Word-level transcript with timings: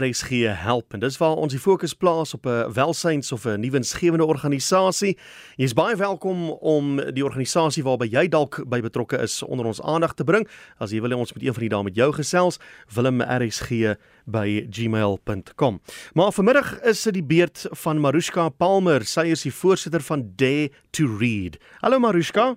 RSG 0.00 0.28
help 0.60 0.92
en 0.92 1.00
dis 1.00 1.16
waar 1.20 1.36
ons 1.40 1.52
die 1.52 1.60
fokus 1.60 1.94
plaas 1.94 2.34
op 2.34 2.46
'n 2.46 2.72
welsyns 2.72 3.32
of 3.32 3.44
'n 3.44 3.60
nuwensgewende 3.60 4.24
organisasie. 4.24 5.18
Jy's 5.56 5.72
baie 5.72 5.96
welkom 5.96 6.50
om 6.50 6.96
die 6.96 7.24
organisasie 7.24 7.82
waarby 7.82 8.06
jy 8.06 8.28
dalk 8.28 8.68
by 8.68 8.80
betrokke 8.80 9.18
is 9.18 9.42
onder 9.42 9.66
ons 9.66 9.82
aandag 9.82 10.14
te 10.14 10.24
bring. 10.24 10.48
As 10.78 10.90
jy 10.90 11.00
wil 11.00 11.18
ons 11.18 11.32
moet 11.32 11.42
een 11.42 11.54
van 11.54 11.60
die 11.60 11.68
dae 11.68 11.82
met 11.82 11.94
jou 11.94 12.12
gesels, 12.12 12.58
wilm@rsg@gmail.com. 12.94 15.80
Maar 16.12 16.32
vanmiddag 16.32 16.80
is 16.80 17.02
dit 17.02 17.14
die 17.14 17.24
beurt 17.24 17.66
van 17.70 18.00
Marushka 18.00 18.48
Palmer. 18.48 19.04
Sy 19.04 19.20
is 19.20 19.42
die 19.42 19.54
voorsitter 19.54 20.00
van 20.00 20.32
Dare 20.36 20.70
to 20.90 21.16
Read. 21.18 21.56
Hallo 21.80 21.98
Marushka. 21.98 22.56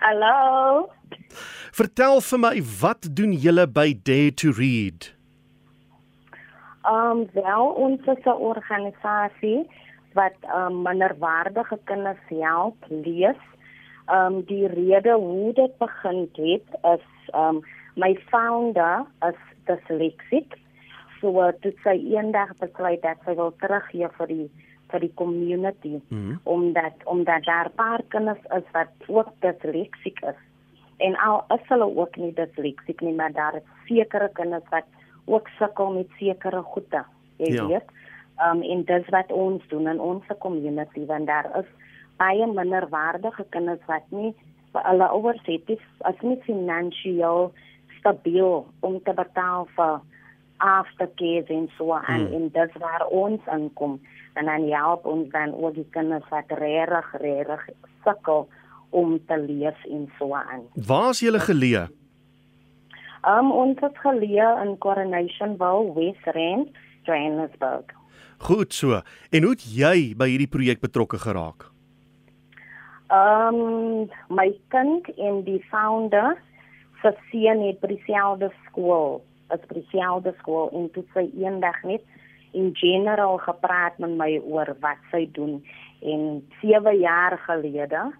Hallo. 0.00 0.90
Vertel 1.72 2.20
vir 2.20 2.38
my, 2.38 2.62
wat 2.80 3.16
doen 3.16 3.32
julle 3.32 3.66
by 3.66 3.98
Dare 4.02 4.34
to 4.34 4.50
Read? 4.50 5.21
Ehm 6.82 7.10
um, 7.10 7.28
wel 7.32 7.66
ons 7.66 8.00
is 8.06 8.24
'n 8.24 8.42
organisasie 8.52 9.66
wat 10.12 10.36
ehm 10.40 10.72
um, 10.72 10.82
minderwaardige 10.82 11.78
kinders 11.84 12.24
help 12.28 12.76
lees. 12.88 13.42
Ehm 14.06 14.34
um, 14.34 14.42
die 14.44 14.66
rede 14.66 15.12
hoe 15.12 15.52
dit 15.52 15.78
begin 15.78 16.28
het 16.32 16.68
is 16.82 17.06
ehm 17.30 17.56
um, 17.56 17.62
my 17.94 18.14
founder 18.30 19.04
is 19.28 19.40
dyslexic. 19.64 20.58
So 21.20 21.40
uh, 21.40 21.52
dit 21.60 21.76
sy 21.84 21.96
eendag 22.14 22.56
besluit 22.58 23.02
dat 23.02 23.20
sy 23.24 23.34
wil 23.34 23.54
teruggee 23.60 24.08
vir 24.18 24.26
die 24.26 24.50
vir 24.92 25.00
die 25.00 25.14
community 25.14 25.96
mm 25.96 26.02
-hmm. 26.08 26.40
omdat 26.42 26.94
omdat 27.04 27.44
daar 27.44 27.70
paar 27.70 28.02
kinders 28.08 28.44
is 28.58 28.66
wat 28.72 28.90
ook 29.06 29.30
dyslexic 29.40 30.20
is. 30.20 30.40
En 30.96 31.16
al 31.16 31.44
is 31.48 31.68
hulle 31.68 31.96
ook 31.96 32.16
nie 32.16 32.32
dyslexic 32.32 33.00
nie, 33.00 33.14
maar 33.14 33.32
daar 33.32 33.54
is 33.54 33.68
sekere 33.86 34.30
kinders 34.32 34.68
wat 34.70 34.84
ook 35.24 35.48
sukkel 35.58 35.92
met 35.92 36.08
sekere 36.18 36.62
goede, 36.62 37.04
jy 37.36 37.52
ja. 37.54 37.66
weet. 37.66 37.88
Um 38.42 38.62
en 38.62 38.84
dis 38.84 39.08
wat 39.14 39.32
ons 39.32 39.62
doen 39.68 39.88
in 39.88 40.00
ons 40.00 40.24
community 40.38 41.06
want 41.06 41.26
daar 41.26 41.50
is 41.58 41.68
baie 42.16 42.46
minderwaardige 42.46 43.44
kinders 43.50 43.84
wat 43.86 44.06
nie 44.10 44.32
vir 44.72 44.86
hulle 44.88 45.08
ouers 45.16 45.44
het 45.48 45.68
is 45.74 45.84
as 46.08 46.18
nie 46.22 46.38
finansiëel 46.46 47.52
stabiel 47.98 48.64
om 48.80 48.98
te 49.06 49.14
betaal 49.14 49.68
vir 49.76 50.00
aftercare 50.62 51.54
en 51.54 51.68
so 51.76 51.94
aan 51.98 52.26
hmm. 52.26 52.34
en 52.38 52.50
dis 52.56 52.76
waar 52.82 53.06
ons 53.10 53.46
aankom 53.46 54.00
en 54.38 54.48
dan 54.48 54.68
help 54.70 55.06
ons 55.06 55.30
dan 55.32 55.54
ook 55.54 55.74
die 55.74 55.88
kinders 55.90 56.28
wat 56.30 56.52
regtig 56.62 57.14
regtig 57.24 57.66
sukkel 58.04 58.46
om 58.90 59.16
te 59.26 59.38
leef 59.40 59.84
en 59.88 60.08
so 60.18 60.34
aan. 60.36 60.64
Waar 60.88 61.10
is 61.10 61.22
julle 61.24 61.40
geleë? 61.40 61.86
Um 63.22 63.52
ons 63.54 63.78
het 63.78 63.98
geleë 64.02 64.48
in 64.64 64.78
Coronation 64.82 65.56
Valley, 65.56 65.92
West 65.94 66.24
Rand, 66.34 66.70
Johannesburg. 67.06 67.84
Goed 68.38 68.74
so. 68.74 68.98
En 69.30 69.42
hoe 69.46 69.52
het 69.54 69.62
jy 69.62 70.14
by 70.18 70.26
hierdie 70.32 70.50
projek 70.50 70.80
betrokke 70.82 71.20
geraak? 71.22 71.68
Um 73.14 74.08
my 74.26 74.48
kind 74.74 75.06
en 75.14 75.44
die 75.46 75.60
founder 75.70 76.34
se 77.02 77.12
seun 77.30 77.62
het 77.62 77.78
by 77.82 77.92
dieselfde 77.92 78.50
skool, 78.66 79.22
'n 79.50 79.60
spesiale 79.68 80.34
skool 80.40 80.70
in 80.72 80.90
toe 80.90 81.04
sy 81.14 81.30
eendag 81.38 81.82
net 81.82 82.02
in 82.52 82.74
general 82.74 83.38
gepraat 83.38 83.98
met 83.98 84.10
my 84.16 84.38
oor 84.38 84.74
wat 84.80 84.98
sy 85.10 85.28
doen 85.32 85.62
en 86.02 86.42
7 86.60 86.98
jaar 86.98 87.38
gelede, 87.46 88.12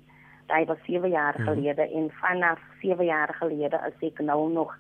hy 0.49 0.65
was 0.65 0.79
7 0.87 1.11
jaar 1.11 1.35
hmm. 1.35 1.45
gelede 1.45 1.83
en 1.83 2.11
vanaf 2.21 2.59
7 2.81 3.05
jaar 3.05 3.35
gelede 3.35 3.81
is 3.89 4.09
ek 4.09 4.21
nou 4.21 4.51
nog 4.53 4.75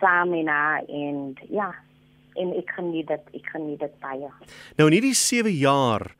saam 0.00 0.32
en 0.34 0.46
haar 0.46 0.82
en 0.88 1.34
ja 1.50 1.74
en 2.36 2.52
ek 2.52 2.70
geniet 2.76 3.08
dit 3.08 3.34
ek 3.40 3.50
geniet 3.52 3.80
dit 3.80 4.00
baie. 4.00 4.30
Nou 4.76 4.88
in 4.88 4.98
hierdie 4.98 5.16
7 5.16 5.52
jaar 5.52 6.14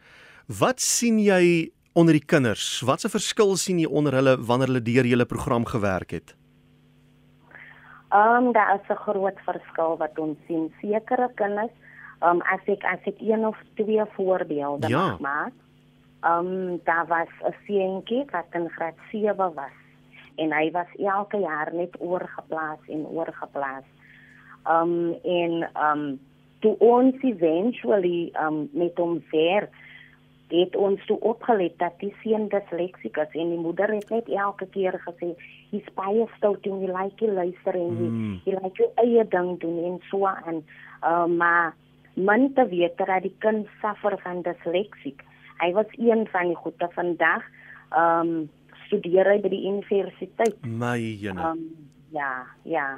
wat 0.47 0.81
sien 0.81 1.19
jy 1.19 1.73
onder 1.97 2.13
die 2.17 2.25
kinders? 2.25 2.81
Wat 2.85 3.05
'n 3.05 3.09
verskil 3.09 3.57
sien 3.57 3.79
jy 3.79 3.89
onder 3.89 4.13
hulle 4.13 4.37
wanneer 4.37 4.69
hulle 4.69 4.83
deur 4.83 5.07
julle 5.07 5.25
program 5.25 5.65
gewerk 5.65 6.11
het? 6.11 6.37
Ehm 8.13 8.47
um, 8.47 8.53
daar 8.53 8.75
is 8.75 8.89
'n 8.89 9.03
groot 9.07 9.39
verskil 9.45 9.97
wat 9.97 10.19
ons 10.19 10.39
sien. 10.47 10.73
Sekere 10.81 11.31
kinders, 11.35 11.73
ehm 12.21 12.37
um, 12.37 12.43
as 12.43 12.61
ek 12.67 12.85
as 12.85 13.03
ek 13.05 13.21
een 13.21 13.47
of 13.47 13.57
twee 13.75 14.05
voorbeelde 14.17 14.89
ja. 14.89 15.07
mag 15.07 15.21
maak. 15.21 15.53
Ehm 16.21 16.47
um, 16.47 16.81
daar 16.85 17.07
was 17.07 17.33
'n 17.43 17.55
seentjie 17.67 18.25
wat 18.31 18.47
in 18.53 18.69
graad 18.69 18.99
7 19.11 19.55
was 19.55 19.77
en 20.37 20.53
hy 20.53 20.71
was 20.71 20.91
elke 20.99 21.41
jaar 21.41 21.73
net 21.75 21.97
oorgeplaas 21.99 22.89
en 22.89 23.07
oorgeplaas. 23.07 23.87
Um 24.71 25.15
en 25.25 25.69
um 25.75 26.07
toe 26.65 26.77
ons 26.79 27.15
eventually 27.23 28.33
um 28.41 28.69
met 28.73 28.97
hom 28.99 29.21
weer 29.31 29.69
het 30.49 30.77
ons 30.77 31.07
toe 31.07 31.19
opgelet 31.27 31.75
dat 31.79 31.97
die 31.99 32.13
seun 32.23 32.49
disleksiek 32.49 33.17
is 33.19 33.33
en 33.35 33.49
die 33.51 33.63
moeder 33.63 33.91
het 33.91 34.11
net 34.11 34.29
elke 34.31 34.69
keer 34.75 34.95
gesê 35.03 35.33
hy's 35.73 35.89
baie 35.99 36.27
stout 36.37 36.67
en 36.71 36.85
hy 36.85 36.91
like 36.93 37.25
hy 37.25 37.33
luister 37.33 37.79
en 37.79 37.97
hy, 37.99 38.11
mm. 38.11 38.37
hy 38.45 38.55
like 38.61 38.85
hy 38.85 39.07
eie 39.07 39.25
ding 39.33 39.57
doen 39.63 39.81
en 39.91 39.99
so 40.11 40.29
aan. 40.31 40.63
Um 41.03 41.37
maar 41.41 41.75
man 42.17 42.53
te 42.55 42.65
weet 42.69 42.97
dat 42.99 43.23
die 43.23 43.35
kind 43.45 43.67
suffer 43.83 44.17
van 44.23 44.43
disleksiek. 44.47 45.25
Hy 45.61 45.73
was 45.77 45.91
een 45.99 46.25
van 46.33 46.53
die 46.53 46.61
goeie 46.63 46.89
vandag. 46.95 47.45
Um 47.91 48.49
studeer 48.87 49.29
hy 49.31 49.39
by 49.45 49.53
die 49.53 49.67
universiteit. 49.69 50.57
My 50.67 50.97
jene. 50.99 51.53
Um, 51.53 51.91
ja, 52.15 52.47
ja. 52.65 52.89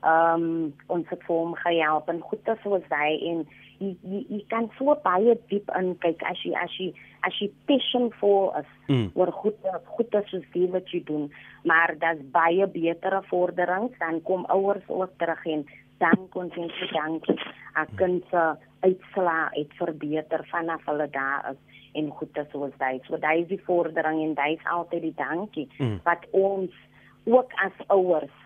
Ehm 0.00 0.44
um, 0.44 0.68
ons 0.88 1.08
het 1.12 1.20
vir 1.26 1.36
hom 1.36 1.56
gehelp 1.60 2.08
en 2.08 2.22
goed 2.24 2.48
as 2.48 2.60
soos 2.64 2.86
hy 2.88 3.10
en 3.30 3.42
jy 3.80 3.90
jy 4.00 4.20
jy 4.30 4.38
kan 4.52 4.68
so 4.78 4.94
baie 5.04 5.34
diep 5.52 5.68
in 5.76 5.90
kyk 6.00 6.22
as 6.30 6.40
jy 6.44 6.54
as 6.56 6.72
jy 6.80 6.88
as 7.28 7.36
jy 7.40 7.50
passion 7.68 8.08
for 8.20 8.56
us. 8.56 8.70
Mm. 8.88 9.10
Wat 9.16 9.32
goed 9.42 9.68
goed 9.96 10.16
as 10.16 10.32
jy 10.32 10.40
sien 10.54 10.72
wat 10.72 10.88
jy 10.94 11.02
doen, 11.10 11.28
maar 11.68 11.92
daar's 12.00 12.22
baie 12.32 12.66
betere 12.72 13.20
vorderings 13.28 13.98
dan 14.00 14.22
kom 14.24 14.48
ouers 14.48 14.88
ook 14.88 15.12
terug 15.20 15.44
en 15.46 15.66
dan 16.00 16.28
kon 16.32 16.48
sien 16.56 16.72
dankie. 16.96 17.36
Ek 17.76 17.92
kan 18.00 18.22
se 18.32 18.44
uitslaa 18.80 19.50
uit 19.56 19.72
verbeter 19.78 20.46
vanaf 20.50 20.84
hulle 20.88 21.08
daar 21.10 21.50
is 21.52 21.80
en 21.98 22.10
goed 22.10 22.34
te 22.34 22.44
soos 22.52 22.74
hy. 22.78 22.98
So 23.06 23.18
daai 23.18 23.42
is 23.42 23.48
die 23.50 23.62
vordering 23.66 24.22
en 24.24 24.36
daai 24.38 24.54
is 24.54 24.68
altyd 24.70 25.02
die 25.08 25.16
dankie 25.18 25.66
mm. 25.78 25.98
wat 26.06 26.26
ons 26.30 26.70
ook 27.24 27.52
as 27.64 27.74
ouers 27.88 28.36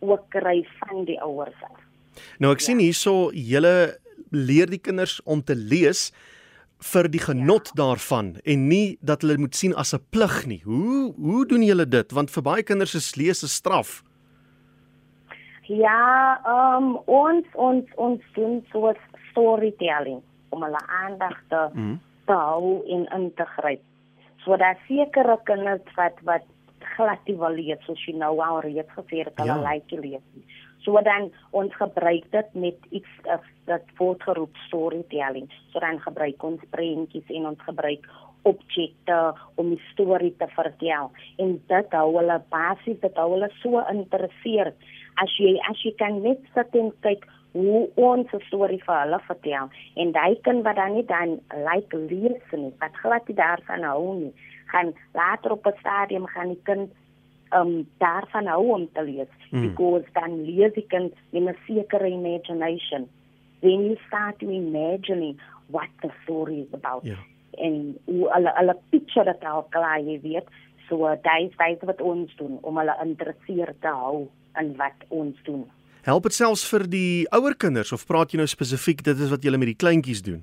ook 0.00 0.26
kry 0.34 0.60
van 0.80 1.04
die 1.04 1.20
ouers 1.22 1.56
af. 1.68 1.78
Nou 2.42 2.52
ek 2.54 2.64
ja. 2.64 2.70
sien 2.70 2.82
hierso 2.82 3.30
julle 3.36 3.96
leer 4.30 4.70
die 4.70 4.82
kinders 4.82 5.20
om 5.24 5.42
te 5.42 5.56
lees 5.56 6.10
vir 6.92 7.10
die 7.12 7.20
genot 7.20 7.72
ja. 7.72 7.82
daarvan 7.82 8.34
en 8.48 8.68
nie 8.68 8.96
dat 9.04 9.24
hulle 9.24 9.38
moet 9.40 9.56
sien 9.56 9.74
as 9.76 9.94
'n 9.94 10.04
plig 10.10 10.46
nie. 10.46 10.62
Hoe 10.64 11.12
hoe 11.14 11.46
doen 11.46 11.62
julle 11.62 11.86
dit? 11.86 12.12
Want 12.12 12.30
vir 12.30 12.42
baie 12.42 12.62
kinders 12.62 12.94
is 12.94 13.16
lees 13.16 13.44
'n 13.44 13.48
straf. 13.48 14.02
Ja, 15.68 16.40
ehm 16.44 16.84
um, 16.84 16.96
ons 17.06 17.46
ons 17.54 17.84
ons 17.96 18.20
doen 18.34 18.64
so 18.72 18.92
storytelling 19.30 20.22
om 20.50 20.62
hulle 20.62 20.82
aandag 21.04 21.36
te 21.48 21.68
mm 21.72 21.98
te 22.30 22.38
hou 22.38 22.80
en 22.94 23.06
in 23.16 23.30
te 23.34 23.46
gryp. 23.56 23.82
So 24.44 24.56
daar 24.56 24.78
sekere 24.86 25.36
kinders 25.44 25.94
wat 25.98 26.22
wat 26.28 26.46
glad 26.94 27.26
nie 27.28 27.36
wil 27.40 27.56
lees 27.58 27.82
soos 27.86 28.02
jy 28.06 28.14
nou 28.18 28.36
al 28.44 28.60
reeds 28.64 28.94
gesê 28.96 29.24
het 29.24 29.40
hulle 29.42 29.56
ja. 29.58 29.64
like 29.66 29.98
lees. 30.00 30.56
So 30.84 31.00
dan 31.04 31.28
ons 31.56 31.74
gebruik 31.76 32.30
dit 32.32 32.54
met 32.54 32.86
iets 32.90 33.16
of 33.34 33.44
dat 33.68 33.84
voortgeroep 33.98 34.56
storytelling. 34.68 35.50
So 35.72 35.82
dan 35.82 36.00
gebruik 36.06 36.42
ons 36.46 36.62
prentjies 36.76 37.34
en 37.36 37.50
ons 37.52 37.66
gebruik 37.66 38.06
objekte 38.48 39.18
om 39.60 39.72
'n 39.72 39.82
storie 39.92 40.34
te 40.38 40.48
vertel. 40.56 41.10
En 41.36 41.60
dit 41.66 41.92
hou 41.98 42.08
hulle 42.16 42.38
basies 42.48 43.00
dit 43.00 43.16
hou 43.16 43.30
hulle 43.34 43.50
so 43.62 43.76
geïnteresseerd. 43.76 44.76
As 45.14 45.36
jy 45.36 45.58
as 45.68 45.82
jy 45.82 45.92
kan 45.98 46.22
net 46.22 46.40
sit 46.54 46.74
en 46.74 46.92
kyk 47.00 47.26
hoe 47.52 47.88
ons 47.94 48.32
'n 48.32 48.40
storie 48.46 48.82
vir 48.84 49.00
hulle 49.00 49.20
vertel 49.26 49.68
en 49.94 50.12
daai 50.12 50.40
kind 50.42 50.64
wat 50.64 50.76
dan 50.76 50.94
nie 50.94 51.04
dan 51.04 51.40
like 51.68 51.96
lees 51.96 52.42
nie, 52.52 52.72
wat 52.78 52.96
glad 53.02 53.28
nie 53.28 53.36
daarvan 53.36 53.82
hou 53.82 54.14
nie, 54.14 54.32
gaan 54.66 54.94
later 55.12 55.52
op 55.52 55.66
'n 55.66 55.78
stadium 55.78 56.26
gaan 56.26 56.48
die 56.48 56.62
kind 56.62 56.90
um 57.52 57.88
daarvan 57.98 58.46
hou 58.46 58.72
om 58.72 58.88
te 58.92 59.02
lees 59.02 59.32
hmm. 59.50 59.60
because 59.60 60.06
dan 60.12 60.44
lees 60.44 60.72
die 60.72 60.86
kind 60.86 61.12
in 61.30 61.48
'n 61.48 61.56
sekere 61.66 62.06
imagination. 62.06 63.08
When 63.60 63.84
you 63.84 63.96
start 64.06 64.38
to 64.38 64.48
imagine 64.48 65.36
what 65.66 65.88
the 66.00 66.10
story 66.22 66.60
is 66.60 66.72
about. 66.72 67.04
Yeah. 67.04 67.22
En 67.50 67.98
hulle 68.06 68.52
hulle 68.54 68.76
picture 68.90 69.24
dit 69.24 69.44
al 69.44 69.66
klaar, 69.70 70.00
jy 70.00 70.20
weet. 70.20 70.46
So 70.88 71.16
daai 71.22 71.50
is 71.50 71.84
wat 71.86 72.00
ons 72.00 72.36
doen 72.36 72.58
om 72.62 72.78
hulle 72.78 72.94
geïnteresseerd 72.98 73.80
te 73.80 73.88
hou 73.88 74.28
in 74.58 74.76
wat 74.76 75.06
ons 75.08 75.42
doen. 75.42 75.66
Help 76.10 76.24
dit 76.26 76.34
selfs 76.34 76.64
vir 76.66 76.82
die 76.90 77.26
ouer 77.36 77.54
kinders 77.54 77.92
of 77.94 78.02
praat 78.08 78.32
jy 78.32 78.40
nou 78.40 78.48
spesifiek 78.50 79.04
dit 79.06 79.20
is 79.22 79.30
wat 79.30 79.44
jy 79.46 79.52
met 79.54 79.70
die 79.70 79.78
kleintjies 79.78 80.24
doen? 80.26 80.40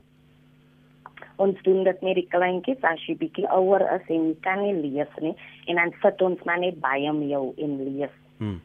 Ons 1.44 1.60
doen 1.66 1.82
dit 1.84 2.06
met 2.06 2.16
die 2.16 2.28
kleintjies 2.32 2.86
as 2.88 3.04
jy 3.04 3.18
bietjie 3.20 3.48
ouer 3.52 3.84
is 3.98 4.06
en 4.14 4.30
jy 4.30 4.38
kan 4.46 4.62
nie 4.64 4.78
lees 4.78 5.20
nie 5.26 5.34
en 5.68 5.82
dan 5.82 5.92
sit 6.04 6.24
ons 6.24 6.46
maar 6.48 6.62
net 6.62 6.80
by 6.86 6.96
hom 7.04 7.20
jou 7.28 7.44
en 7.66 7.76
lees. 7.84 8.16
Hmm. 8.40 8.62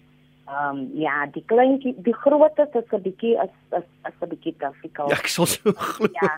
Ehm 0.46 0.78
um, 0.78 0.84
ja, 1.00 1.16
die 1.34 1.42
kleintjie, 1.50 1.96
die 2.06 2.14
grootte 2.22 2.68
is 2.70 2.94
'n 2.94 3.02
bietjie 3.08 3.34
as 3.40 3.50
as 3.80 3.88
as 4.06 4.14
'n 4.20 4.30
bietjie 4.36 4.54
difficult. 4.62 5.10
Ja, 5.10 5.18
ek 5.18 5.30
sal 5.34 5.46
so 5.46 5.74
glo. 5.90 6.06
Ja. 6.22 6.32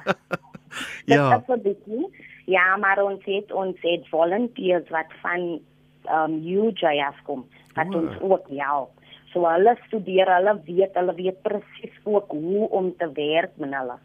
ja. 1.13 1.29
Dit 1.37 1.45
is 1.45 1.55
'n 1.57 1.63
bietjie. 1.69 2.05
Ja, 2.47 2.77
maar 2.77 3.05
ons 3.05 3.25
het 3.25 3.53
ons 3.53 3.77
het 3.81 4.09
volunteers 4.09 4.89
wat 4.89 5.13
van 5.21 5.61
ehm 6.09 6.33
um, 6.33 6.41
UJ 6.41 7.05
afkom 7.13 7.45
wat 7.75 7.95
oh. 7.95 8.01
ons 8.01 8.21
ook 8.21 8.49
help. 8.49 9.04
So 9.35 9.43
hulle 9.51 9.75
studeer, 9.89 10.31
hulle 10.31 10.55
weet, 10.63 10.95
hulle 10.95 11.15
weet 11.19 11.41
presies 11.43 11.95
ook 12.07 12.31
hoe 12.31 12.69
om 12.71 12.93
te 12.99 13.09
werk 13.17 13.57
met 13.59 13.75
hulle. 13.75 13.97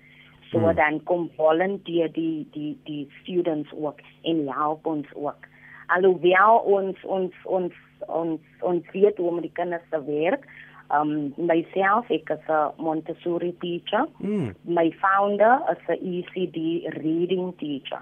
So 0.49 0.57
hmm. 0.57 0.75
dan 0.75 1.03
kom 1.05 1.27
volunteer 1.37 2.09
die 2.15 2.47
die 2.55 2.73
die 2.89 3.03
students 3.21 3.69
ook 3.77 4.01
en 4.25 4.47
help 4.47 4.89
ons 4.89 5.11
ook. 5.13 5.45
Alhoewel 5.93 6.63
ons 6.77 7.05
ons 7.05 7.45
ons 7.45 7.77
ons 8.07 8.65
ons 8.71 8.89
weet 8.95 9.21
hoe 9.21 9.29
om 9.29 9.41
die 9.45 9.53
kinders 9.53 9.85
te 9.93 10.01
werk. 10.07 10.49
Um 10.89 11.13
myself 11.37 12.09
ek 12.09 12.33
is 12.33 12.49
'n 12.49 12.73
Montessori 12.81 13.53
teacher. 13.61 14.09
Mm. 14.17 14.55
My 14.65 14.89
founder 14.97 15.61
is 15.69 15.85
'n 15.87 16.01
ECD 16.01 16.89
reading 17.05 17.53
teacher. 17.61 18.01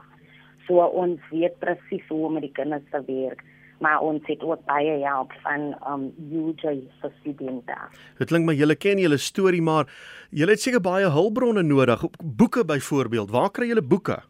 So 0.67 0.79
ons 0.79 1.19
weet 1.31 1.59
presies 1.59 2.07
hoe 2.07 2.25
om 2.25 2.39
die 2.39 2.55
kinders 2.55 2.87
te 2.91 3.03
werk 3.03 3.43
maar 3.83 3.99
ons 4.01 4.23
het 4.25 4.43
ook 4.43 4.63
baie 4.65 4.97
help 5.03 5.33
van 5.43 5.73
um 5.89 6.07
UJ 6.31 6.79
vir 7.01 7.11
studente. 7.19 7.77
Dit 8.17 8.31
klink 8.31 8.45
my 8.45 8.55
julle 8.57 8.75
ken 8.75 9.01
julle 9.01 9.17
storie 9.21 9.61
maar 9.61 9.89
julle 10.29 10.55
het 10.55 10.61
seker 10.61 10.81
baie 10.81 11.09
hulpbronne 11.13 11.63
nodig, 11.63 12.03
boeke 12.23 12.65
byvoorbeeld. 12.65 13.31
Waar 13.31 13.51
kry 13.51 13.69
julle 13.71 13.85
boeke? 13.85 14.21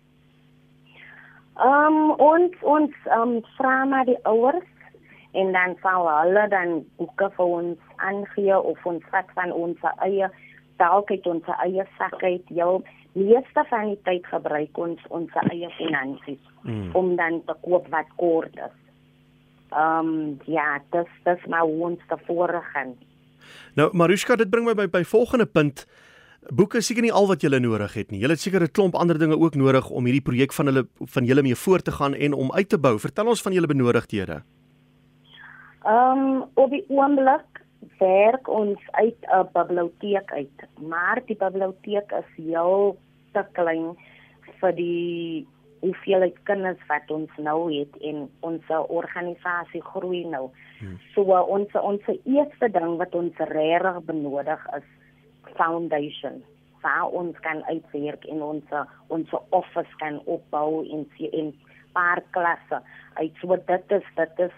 Um 1.63 2.11
ons 2.21 2.53
ons 2.61 2.93
um 3.17 3.39
vra 3.57 3.85
maar 3.85 4.05
die 4.05 4.19
ouers 4.23 4.67
en 5.31 5.51
dan 5.51 5.75
sal 5.81 6.09
hulle 6.09 6.47
dan 6.49 6.83
boeke 6.97 7.31
vir 7.37 7.55
ons 7.61 7.95
aangee 7.95 8.59
of 8.59 8.85
ons 8.85 9.09
vat 9.13 9.33
van 9.39 9.51
ons 9.51 9.89
eie 10.05 10.29
dalk 10.77 11.09
het 11.09 11.25
ons 11.27 11.49
eie 11.63 11.85
sak 11.97 12.21
uit 12.23 12.53
jou 12.53 12.81
meeste 13.17 13.63
van 13.69 13.91
die 13.91 13.99
tyd 14.05 14.25
gebruik 14.29 14.77
ons 14.77 15.01
ons 15.19 15.39
eie 15.47 15.69
finansies 15.77 16.43
mm. 16.61 16.91
om 16.99 17.15
dan 17.17 17.41
te 17.47 17.55
koop 17.65 17.87
wat 17.93 18.09
kort 18.21 18.59
is. 18.67 18.75
Ehm 19.71 20.07
um, 20.07 20.37
ja, 20.45 20.79
dis 20.91 21.09
dis 21.23 21.45
maar 21.47 21.63
ons 21.63 21.99
te 22.07 22.17
voorgaan. 22.25 22.95
Nou 23.75 23.89
Marushka, 23.93 24.35
dit 24.35 24.49
bring 24.49 24.65
my 24.65 24.73
by 24.73 24.87
by 24.87 25.03
volgende 25.03 25.45
punt. 25.45 25.85
Boeke 26.47 26.77
is 26.77 26.87
seker 26.87 27.03
nie 27.03 27.11
al 27.11 27.27
wat 27.27 27.43
jy 27.43 27.49
nodig 27.59 27.93
het 27.93 28.11
nie. 28.11 28.21
Jy 28.21 28.29
het 28.29 28.39
seker 28.39 28.63
'n 28.63 28.71
klomp 28.71 28.95
ander 28.95 29.19
dinge 29.19 29.37
ook 29.37 29.55
nodig 29.55 29.89
om 29.89 30.05
hierdie 30.05 30.23
projek 30.23 30.53
van 30.53 30.65
hulle 30.65 30.87
van 30.99 31.25
julle 31.25 31.41
mee 31.41 31.55
voort 31.55 31.85
te 31.85 31.91
gaan 31.91 32.13
en 32.13 32.33
om 32.33 32.51
uit 32.51 32.69
te 32.69 32.77
bou. 32.77 32.99
Vertel 32.99 33.27
ons 33.27 33.41
van 33.41 33.53
julle 33.53 33.67
benodigdhede. 33.67 34.43
Ehm 35.83 36.17
um, 36.17 36.43
op 36.53 36.69
die 36.69 36.85
oomblik 36.87 37.63
werk 37.99 38.47
ons 38.47 38.79
uit 38.91 39.17
'n 39.21 39.47
biblioteek 39.53 40.31
uit, 40.31 40.59
maar 40.79 41.21
die 41.25 41.35
biblioteek 41.35 42.11
is 42.11 42.45
heel 42.45 42.97
te 43.33 43.45
klein 43.51 43.97
vir 44.59 44.75
die 44.75 45.47
hoeveelheid 45.79 46.37
kinders 46.43 46.81
wat 46.87 47.11
ons 47.13 47.31
nou 47.37 47.57
het 47.71 47.97
en 48.09 48.25
ons 48.45 48.69
organisasie 48.87 49.81
groei 49.91 50.23
nou. 50.25 50.47
Hmm. 50.79 50.99
So 51.13 51.37
ons 51.55 51.73
ons 51.81 52.11
eerste 52.23 52.69
ding 52.73 52.97
wat 53.01 53.15
ons 53.15 53.41
regtig 53.51 53.99
benodig 54.09 54.67
is 54.77 54.87
foundation. 55.57 56.43
Waar 56.81 57.09
ons 57.09 57.39
kan 57.45 57.63
uitwerk 57.67 58.25
en 58.31 58.43
ons 58.45 58.77
ons 59.13 59.35
office 59.49 59.99
kan 60.03 60.21
opbou 60.25 60.85
in 60.85 61.05
in 61.31 61.53
paar 61.93 62.23
klasse. 62.31 62.81
Uit 63.13 63.33
so 63.41 63.55
dit 63.55 63.91
is 63.99 64.09
dit 64.15 64.39
is 64.47 64.55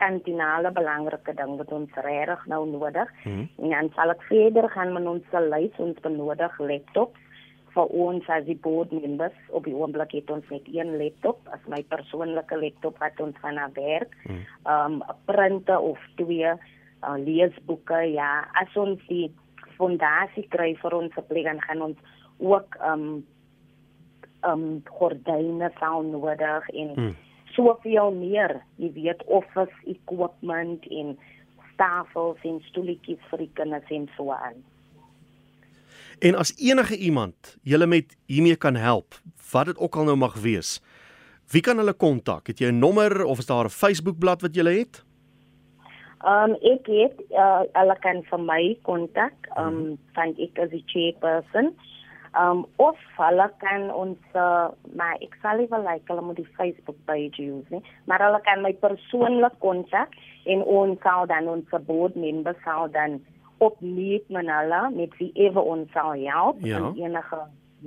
kardinale 0.00 0.70
belangrike 0.72 1.34
ding 1.36 1.56
wat 1.60 1.72
ons 1.76 1.98
regtig 2.04 2.46
nou 2.46 2.62
nodig. 2.68 3.10
Hmm. 3.22 3.48
En 3.62 3.74
dan 3.76 3.90
sal 3.96 4.14
ek 4.14 4.22
verder 4.28 4.68
gaan 4.72 4.94
met 4.96 5.06
ons 5.06 5.34
lys 5.52 5.82
ons 5.82 6.06
benodig 6.06 6.60
laptops 6.60 7.26
vir 7.74 7.92
ons 8.04 8.28
as 8.28 8.44
die 8.44 8.58
board 8.58 8.92
members 8.92 9.36
op 9.54 9.64
die 9.68 9.74
oomblik 9.74 10.12
het 10.18 10.30
ons 10.30 10.48
net 10.50 10.66
een 10.70 10.96
laptop 10.98 11.38
as 11.54 11.62
my 11.70 11.82
persoonlike 11.92 12.56
laptop 12.58 12.98
wat 12.98 13.20
ons 13.20 13.36
van 13.42 13.58
aan 13.58 13.74
werk. 13.74 14.16
Hmm. 14.26 14.44
Um 14.66 15.02
'n 15.02 15.16
printer 15.24 15.78
of 15.78 15.98
twee 16.16 16.50
uh, 16.50 17.16
leesboeke 17.16 18.00
ja, 18.12 18.46
as 18.60 18.76
ons 18.76 19.00
die 19.08 19.30
fondasie 19.76 20.46
kry 20.48 20.74
vir 20.82 20.94
ons 20.94 21.14
plek 21.28 21.44
dan 21.44 21.60
gaan 21.60 21.82
ons 21.82 21.98
ook 22.38 22.76
um 22.84 23.24
um 24.44 24.82
gordyne 24.88 25.70
sou 25.78 26.02
nodig 26.02 26.68
en 26.68 26.94
hmm 26.94 27.16
soveel 27.54 28.12
meer, 28.14 28.60
jy 28.80 28.90
weet 28.96 29.22
office 29.26 29.74
equipment 29.90 30.86
en 30.90 31.14
tafels 31.80 32.42
en 32.48 32.60
stoeltjies 32.68 33.22
vir 33.30 33.44
die 33.44 33.50
kinders 33.58 33.94
en 33.94 34.06
so 34.16 34.34
aan. 34.34 34.60
En 36.18 36.34
as 36.34 36.56
enige 36.56 36.96
iemand 36.96 37.56
julle 37.62 37.86
met 37.86 38.16
hiermee 38.26 38.56
kan 38.56 38.74
help, 38.74 39.14
wat 39.52 39.66
dit 39.66 39.78
ook 39.78 39.96
al 39.96 40.04
nou 40.04 40.16
mag 40.16 40.34
wees, 40.34 40.80
wie 41.50 41.62
kan 41.62 41.76
hulle 41.76 41.92
kontak? 41.92 42.46
Het 42.46 42.58
jy 42.58 42.70
'n 42.70 42.78
nommer 42.78 43.24
of 43.24 43.38
is 43.38 43.46
daar 43.46 43.64
'n 43.64 43.78
Facebookblad 43.82 44.40
wat 44.40 44.54
jy 44.54 44.64
het? 44.78 45.04
Um 46.20 46.52
ek 46.60 46.86
het 46.86 47.16
uh, 47.32 47.64
hulle 47.72 47.96
kan 48.00 48.22
vir 48.22 48.40
my 48.40 48.78
kontak. 48.82 49.32
Um 49.56 49.74
mm. 49.74 49.98
van 50.12 50.34
ek 50.36 50.58
as 50.58 50.70
die 50.70 50.84
chairperson. 50.86 51.72
Um 52.36 52.66
of 52.76 52.98
hulle 53.16 53.50
kan 53.58 53.88
ons 53.90 54.18
uh, 54.34 54.68
maar 54.94 55.16
ek 55.24 55.34
sal 55.42 55.56
liever 55.56 55.80
like 55.80 56.04
hulle 56.12 56.22
moet 56.22 56.36
die 56.36 56.52
Facebook 56.56 56.96
page 57.04 57.42
use, 57.42 57.66
nie? 57.70 57.82
maar 58.04 58.20
hulle 58.20 58.40
kan 58.40 58.62
my 58.62 58.72
persoonlik 58.72 59.56
kontak 59.58 60.14
en 60.44 60.62
ons 60.62 61.00
sal 61.02 61.26
dan 61.26 61.48
ons 61.48 61.64
board 61.86 62.14
member 62.14 62.54
sal 62.64 62.90
dan 62.90 63.18
opneem 63.60 64.24
met 64.36 64.50
hulle 64.50 64.82
met 64.96 65.16
wie 65.20 65.30
ever 65.46 65.62
ons 65.62 65.90
sal 65.96 66.12
help 66.16 66.60
ja. 66.64 66.80
in 66.80 67.04
enige 67.04 67.40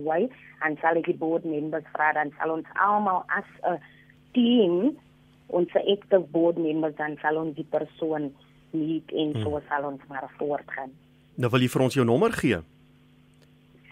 way 0.07 0.29
en 0.65 0.77
sal 0.81 0.97
ek 1.01 1.09
die 1.11 1.17
board 1.17 1.45
members 1.45 1.87
vra 1.93 2.11
dan 2.17 2.33
sal 2.39 2.55
ons 2.57 2.69
almal 2.87 3.23
as 3.37 3.49
'n 3.69 3.79
team 4.37 4.97
ons 5.53 5.69
active 5.75 6.25
board 6.33 6.57
members 6.57 6.95
dan 6.97 7.17
sal 7.21 7.37
ons 7.37 7.55
die 7.55 7.67
persoon 7.69 8.31
meet 8.71 9.11
en 9.11 9.33
so 9.43 9.49
hmm. 9.57 9.65
sal 9.69 9.83
ons 9.85 10.01
maar 10.09 10.29
voortgaan. 10.37 10.89
Nou 11.37 11.49
wil 11.49 11.61
jy 11.61 11.69
vir 11.69 11.81
ons 11.81 11.93
jou 11.93 12.05
nommer 12.05 12.31
gee? 12.33 12.61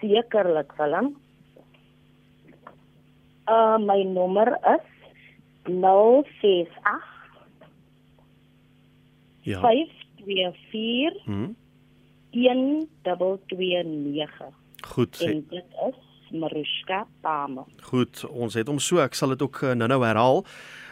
sekerlik 0.02 0.72
Willem. 0.76 1.16
Uh 3.46 3.78
my 3.78 4.02
nommer 4.02 4.58
is 4.74 4.86
068 5.64 7.10
Ja. 9.42 9.58
524 9.60 11.24
hm. 11.24 11.50
1229. 12.32 14.46
Goed. 14.82 15.20
En 15.20 15.46
dit 15.48 15.64
is 15.88 15.94
Marushka 16.32 17.06
Pame. 17.20 17.64
Goed, 17.82 18.24
ons 18.28 18.54
het 18.56 18.68
hom 18.70 18.78
so, 18.80 18.98
ek 19.04 19.14
sal 19.14 19.28
dit 19.36 19.42
ook 19.44 19.62
uh, 19.62 19.72
nou-nou 19.76 20.00
herhaal. 20.04 20.44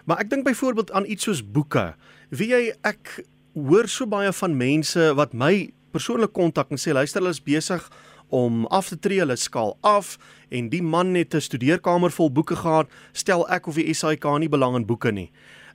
Maar 0.04 0.18
ek 0.24 0.30
dink 0.32 0.44
byvoorbeeld 0.48 0.92
aan 0.92 1.08
iets 1.08 1.24
soos 1.28 1.42
boeke. 1.44 1.94
Wie 2.28 2.50
jy 2.52 2.72
ek 2.86 3.24
hoor 3.56 3.88
so 3.90 4.06
baie 4.06 4.32
van 4.36 4.56
mense 4.56 5.14
wat 5.18 5.34
my 5.34 5.70
persoonlik 5.94 6.32
kontak 6.36 6.70
en 6.70 6.78
sê 6.78 6.94
luister 6.94 7.20
hulle 7.20 7.34
is 7.34 7.42
besig 7.42 7.82
om 8.30 8.66
af 8.70 8.88
te 8.92 8.98
tree, 8.98 9.18
hulle 9.18 9.36
skaal 9.36 9.74
af 9.82 10.18
en 10.54 10.68
die 10.70 10.82
man 10.82 11.14
het 11.14 11.34
'n 11.34 11.40
studeerkamer 11.40 12.10
vol 12.10 12.30
boeke 12.30 12.56
gehad, 12.56 12.86
stel 13.12 13.48
ek 13.48 13.66
of 13.66 13.74
die 13.74 13.94
SAIK 13.94 14.24
nie 14.38 14.48
belang 14.48 14.76
in 14.76 14.86
boeke 14.86 15.12
nie. 15.12 15.30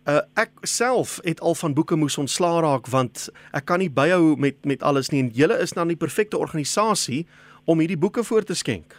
Uh 0.06 0.22
ek 0.38 0.52
self 0.62 1.18
het 1.26 1.40
al 1.42 1.56
van 1.58 1.74
boeke 1.74 1.96
moes 1.98 2.18
ontslaa 2.22 2.60
raak 2.62 2.86
want 2.94 3.30
ek 3.58 3.66
kan 3.66 3.82
nie 3.82 3.90
byhou 3.90 4.36
met 4.38 4.66
met 4.66 4.84
alles 4.84 5.10
nie 5.10 5.24
en 5.24 5.32
julle 5.34 5.58
is 5.64 5.74
dan 5.74 5.90
die 5.90 5.98
perfekte 5.98 6.38
organisasie 6.38 7.26
om 7.66 7.82
hierdie 7.82 7.98
boeke 7.98 8.24
voor 8.24 8.44
te 8.44 8.54
skenk. 8.54 8.94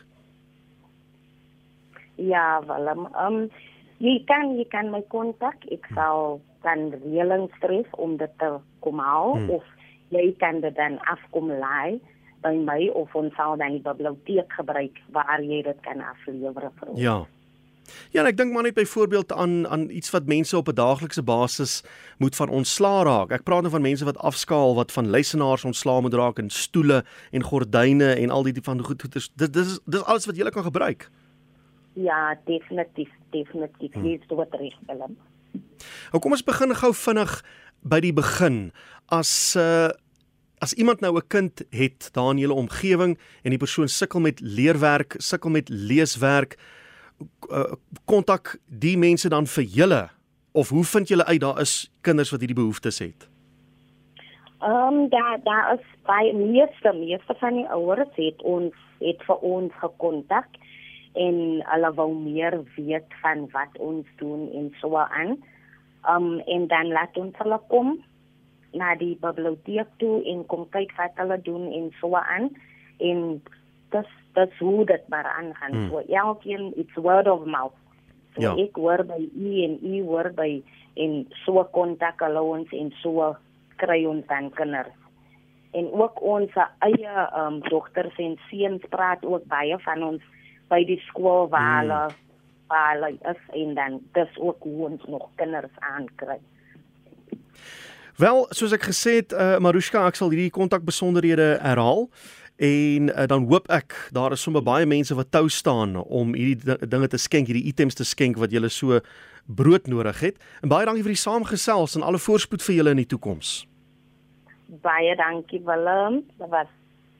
Ja, 2.16 2.62
wel, 2.66 2.88
ehm 2.88 3.06
um, 3.22 3.38
jy 3.98 4.18
kan 4.26 4.56
jy 4.56 4.66
kan 4.72 4.90
my 4.90 5.02
kontak, 5.12 5.62
ek 5.70 5.86
sal 5.94 6.40
dan 6.66 6.90
reëlings 7.04 7.54
tref 7.62 7.94
om 8.02 8.16
dit 8.16 8.32
te 8.42 8.50
kom 8.80 8.98
haal 8.98 9.36
hmm. 9.36 9.50
of 9.60 9.64
jy 10.14 10.34
kan 10.42 10.60
dit 10.60 10.75
dan 10.75 10.98
afkom 11.12 11.52
laai 11.52 12.00
by 12.42 12.54
my 12.66 12.88
of 12.98 13.14
ons 13.14 13.34
sal 13.38 13.56
dan 13.60 13.78
die 13.78 13.84
biblioteek 13.84 14.52
gebruik 14.58 14.98
waar 15.14 15.42
jy 15.42 15.62
dit 15.66 15.80
kan 15.86 16.02
aflewer 16.02 16.70
vir 16.80 16.92
ons. 16.92 17.00
Ja. 17.00 17.18
Ja, 18.11 18.25
ek 18.26 18.37
dink 18.37 18.52
maar 18.52 18.62
net 18.62 18.75
byvoorbeeld 18.75 19.33
aan 19.33 19.66
aan 19.69 19.90
iets 19.90 20.11
wat 20.11 20.26
mense 20.26 20.57
op 20.57 20.69
'n 20.69 20.75
daaglikse 20.75 21.23
basis 21.23 21.83
moet 22.19 22.37
van 22.37 22.49
ontslaa 22.49 23.02
raak. 23.02 23.31
Ek 23.31 23.43
praat 23.43 23.61
nou 23.61 23.71
van 23.71 23.83
mense 23.83 24.05
wat 24.05 24.19
afskaal, 24.19 24.75
wat 24.75 24.93
van 24.93 25.11
lesenaars 25.11 25.64
ontslaa 25.64 26.00
moet 26.00 26.14
raak 26.14 26.38
en 26.38 26.50
stoele 26.50 27.05
en 27.31 27.43
gordyne 27.43 28.14
en 28.14 28.31
al 28.31 28.43
die 28.43 28.52
tipe 28.52 28.71
van 28.71 28.85
goed. 28.85 29.12
Dis 29.12 29.31
dis 29.35 29.78
dis 29.85 30.05
alles 30.05 30.26
wat 30.26 30.37
jy 30.37 30.50
kan 30.50 30.62
gebruik. 30.62 31.11
Ja, 31.93 32.38
definitief, 32.45 33.11
definitief. 33.31 33.93
Hm. 33.93 34.02
Dis 34.02 34.21
wat 34.28 34.49
reg 34.50 34.75
Willem. 34.87 35.16
Nou 36.12 36.21
kom 36.21 36.33
ons 36.33 36.45
begin 36.45 36.75
gou 36.75 36.95
vinnig 36.95 37.45
by 37.81 38.00
die 38.00 38.12
begin. 38.12 38.73
As 39.09 39.55
uh 39.57 39.90
as 40.59 40.73
iemand 40.73 41.00
nou 41.00 41.16
'n 41.16 41.26
kind 41.28 41.62
het 41.71 42.09
daar 42.12 42.31
in 42.31 42.38
julle 42.38 42.55
omgewing 42.55 43.19
en 43.43 43.50
die 43.50 43.59
persoon 43.59 43.88
sukkel 43.88 44.21
met 44.21 44.40
leerwerk, 44.40 45.14
sukkel 45.19 45.50
met 45.50 45.69
leeswerk, 45.69 46.52
eh, 46.52 46.61
kontak 48.04 48.54
uh, 48.54 48.61
die 48.66 48.96
mense 48.99 49.28
dan 49.28 49.46
vir 49.46 49.64
julle 49.64 50.02
of 50.52 50.68
hoe 50.68 50.85
vind 50.85 51.08
julle 51.08 51.25
uit 51.25 51.40
daar 51.40 51.61
is 51.61 51.90
kinders 52.00 52.30
wat 52.30 52.40
hierdie 52.40 52.58
behoeftes 52.58 52.99
het? 52.99 53.28
Ehm 54.61 54.94
um, 54.94 55.08
daar 55.08 55.38
daar 55.44 55.75
is 55.75 55.85
baie 56.02 56.32
meeste 56.35 56.92
meeste 56.92 57.35
van 57.38 57.54
die 57.54 57.68
ouers 57.68 58.14
het 58.16 58.42
ons 58.42 58.75
het 58.99 59.23
vir 59.28 59.37
ons 59.37 59.73
gekontak 59.82 60.46
en 61.12 61.37
hulle 61.73 61.90
wou 61.94 62.08
meer 62.14 62.56
weet 62.76 63.18
van 63.20 63.49
wat 63.52 63.78
ons 63.78 64.06
doen 64.16 64.49
en 64.52 64.73
so 64.80 64.96
aan. 64.96 65.37
Ehm 66.04 66.25
um, 66.25 66.38
en 66.40 66.66
dan 66.66 66.92
laat 66.92 67.16
ons 67.16 67.37
hulle 67.38 67.61
kom 67.68 67.99
na 68.73 68.94
die 68.94 69.16
biblioteek 69.20 69.88
toe 69.96 70.25
en 70.25 70.46
kom 70.46 70.68
kyk 70.70 70.92
wat 70.96 71.20
hulle 71.20 71.40
doen 71.42 71.73
en 71.73 71.92
so 72.00 72.16
aan. 72.16 72.50
En 72.99 73.42
dis 73.92 74.12
dis 74.37 74.59
hoe 74.59 74.85
dit 74.85 75.09
maar 75.09 75.26
aangaan. 75.38 75.73
Hmm. 75.73 75.88
So 75.90 76.02
elkeen 76.07 76.73
it's 76.76 76.95
word 76.95 77.28
of 77.28 77.45
mouth. 77.45 77.76
So 78.37 78.45
ja. 78.45 78.55
ek 78.61 78.76
hoor 78.76 79.05
by 79.09 79.19
u 79.23 79.52
en 79.64 79.78
u 79.83 80.02
hoor 80.05 80.31
by 80.37 80.50
en 81.00 81.19
so 81.45 81.64
kontak 81.73 82.21
hulle 82.25 82.43
ons 82.43 82.73
en 82.76 82.93
so 83.02 83.33
kry 83.81 84.05
ons 84.09 84.25
dan 84.28 84.50
kinders. 84.57 84.95
En 85.76 85.88
ook 85.93 86.21
ons 86.25 86.52
eie 86.85 87.16
um, 87.37 87.61
dogters 87.69 88.16
en 88.23 88.37
seuns 88.49 88.85
praat 88.93 89.25
ook 89.25 89.45
baie 89.49 89.76
van 89.85 90.05
ons 90.12 90.23
by 90.73 90.83
die 90.88 91.00
skool 91.09 91.49
waar 91.52 91.81
hulle 91.81 92.02
hmm. 92.07 92.23
waar 92.71 92.93
hulle 92.95 93.12
is 93.33 93.43
en 93.62 93.75
dan 93.78 94.00
dis 94.16 94.38
ook 94.43 94.62
hoe 94.69 94.90
ons 94.90 95.09
nog 95.09 95.28
kinders 95.40 95.83
aankry. 95.95 96.40
Wel, 98.16 98.47
soos 98.57 98.73
ek 98.73 98.87
gesê 98.88 99.19
het, 99.21 99.33
uh, 99.37 99.59
Marushka, 99.61 100.07
ek 100.09 100.16
sal 100.16 100.31
hierdie 100.33 100.52
kontakbesonderhede 100.55 101.59
herhaal. 101.61 102.07
En 102.56 103.08
uh, 103.08 103.26
dan 103.28 103.44
hoop 103.50 103.68
ek 103.68 103.92
daar 104.16 104.32
is 104.32 104.40
sommer 104.40 104.62
baie 104.64 104.86
mense 104.88 105.14
wat 105.14 105.30
tou 105.30 105.48
staan 105.52 105.96
om 105.96 106.32
hierdie 106.34 106.76
dinge 106.88 107.08
te 107.12 107.20
skenk, 107.20 107.50
hierdie 107.50 107.68
items 107.68 107.94
te 107.94 108.04
skenk 108.04 108.40
wat 108.40 108.54
julle 108.54 108.70
so 108.72 109.00
brood 109.46 109.86
nodig 109.86 110.20
het. 110.20 110.40
En 110.64 110.72
baie 110.72 110.86
dankie 110.88 111.04
vir 111.04 111.12
die 111.12 111.20
saamgesels 111.20 111.98
en 111.98 112.06
alle 112.06 112.20
voorspoed 112.22 112.64
vir 112.64 112.78
julle 112.78 112.96
in 112.96 113.02
die 113.04 113.10
toekoms. 113.12 113.66
Baie 114.82 115.12
dankie 115.20 115.60
Willem. 115.68 116.22
Dit 116.40 116.48
was 116.48 116.72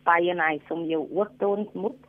baie 0.09 0.35
nice 0.35 0.73
om 0.73 0.87
jou 0.89 1.05
ook 1.13 1.37
te 1.39 1.47
ontmoet. 1.47 2.01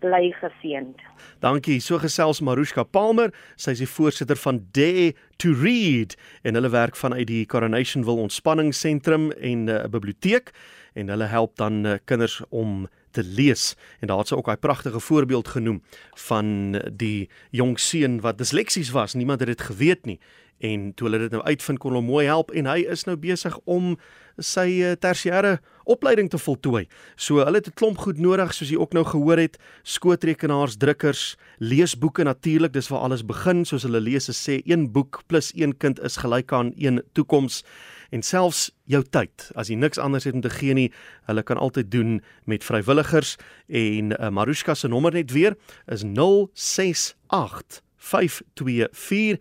Bly 0.00 0.32
geseënd. 0.40 0.98
Dankie. 1.44 1.78
So 1.80 2.00
gesels 2.00 2.40
Marushka 2.40 2.82
Palmer. 2.82 3.30
Sy 3.60 3.76
is 3.76 3.84
die 3.84 3.88
voorsitter 3.88 4.38
van 4.40 4.62
Dare 4.72 5.12
to 5.38 5.52
Read 5.60 6.16
en 6.42 6.56
hulle 6.56 6.72
werk 6.72 6.96
vanuit 6.96 7.28
die 7.28 7.44
Coronationville 7.46 8.26
Ontspanningsentrum 8.26 9.30
en 9.38 9.64
'n 9.64 9.68
uh, 9.68 9.84
biblioteek 9.92 10.50
en 10.92 11.08
hulle 11.08 11.24
help 11.24 11.56
dan 11.56 11.86
uh, 11.86 11.94
kinders 12.04 12.40
om 12.48 12.88
te 13.10 13.24
lees. 13.24 13.76
En 14.00 14.06
daar 14.06 14.18
het 14.18 14.28
sy 14.28 14.34
ook 14.34 14.50
'n 14.50 14.58
pragtige 14.58 15.00
voorbeeld 15.00 15.48
genoem 15.48 15.82
van 16.14 16.78
die 16.92 17.28
jong 17.50 17.80
seun 17.80 18.20
wat 18.20 18.38
disleksies 18.38 18.90
was. 18.90 19.14
Niemand 19.14 19.40
het 19.40 19.48
dit 19.48 19.60
geweet 19.60 20.04
nie. 20.04 20.20
En 20.58 20.94
toe 20.94 21.08
hulle 21.08 21.18
dit 21.18 21.30
nou 21.30 21.42
uitvind 21.42 21.78
kon 21.78 21.92
hom 21.92 22.04
mooi 22.04 22.26
help 22.26 22.50
en 22.50 22.66
hy 22.66 22.84
is 22.92 23.04
nou 23.04 23.16
besig 23.16 23.58
om 23.64 23.98
sy 24.44 24.80
uh, 24.82 24.92
tersiêre 24.98 25.58
opleiding 25.90 26.30
te 26.30 26.38
voltooi. 26.38 26.86
So 27.16 27.44
hulle 27.44 27.60
het 27.60 27.68
'n 27.68 27.76
klomp 27.78 27.98
goed 27.98 28.18
nodig 28.18 28.54
soos 28.54 28.70
jy 28.70 28.76
ook 28.76 28.92
nou 28.92 29.04
gehoor 29.04 29.38
het, 29.38 29.58
skootrekenaars, 29.82 30.76
drukkers, 30.76 31.36
leesboeke 31.58 32.24
natuurlik, 32.24 32.72
dis 32.72 32.88
waar 32.88 33.00
alles 33.00 33.24
begin, 33.24 33.64
soos 33.64 33.82
hulle 33.82 34.00
lees 34.00 34.24
se 34.24 34.32
sê 34.32 34.62
een 34.64 34.92
boek 34.92 35.22
plus 35.26 35.52
een 35.54 35.76
kind 35.76 36.00
is 36.00 36.16
gelyk 36.16 36.52
aan 36.52 36.72
een 36.76 37.02
toekoms 37.12 37.64
en 38.10 38.22
selfs 38.22 38.70
jou 38.84 39.02
tyd. 39.02 39.50
As 39.54 39.68
jy 39.68 39.76
niks 39.76 39.98
anders 39.98 40.24
het 40.24 40.34
om 40.34 40.40
te 40.40 40.50
gee 40.50 40.74
nie, 40.74 40.92
hulle 41.26 41.42
kan 41.42 41.56
altyd 41.56 41.90
doen 41.90 42.22
met 42.44 42.64
vrywilligers 42.64 43.36
en 43.68 44.12
uh, 44.12 44.28
Marushka 44.28 44.74
se 44.74 44.88
nommer 44.88 45.12
net 45.12 45.30
weer 45.30 45.56
is 45.86 46.02
068 46.02 47.82
524 47.96 49.38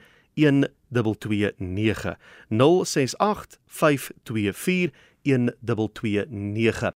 1229 0.91 2.17
068 2.49 3.59
524 3.67 4.91
1229 5.23 6.83